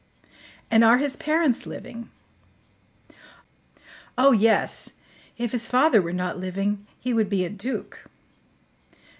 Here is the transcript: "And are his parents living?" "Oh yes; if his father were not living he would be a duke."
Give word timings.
"And 0.71 0.83
are 0.83 0.97
his 0.97 1.15
parents 1.15 1.67
living?" 1.67 2.09
"Oh 4.17 4.31
yes; 4.31 4.93
if 5.37 5.51
his 5.51 5.67
father 5.67 6.01
were 6.01 6.11
not 6.11 6.39
living 6.39 6.87
he 6.99 7.13
would 7.13 7.29
be 7.29 7.45
a 7.45 7.51
duke." 7.51 7.99